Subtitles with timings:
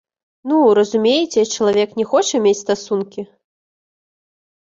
[0.51, 3.27] Ну, разумееце, чалавек не хоча мець стасункі.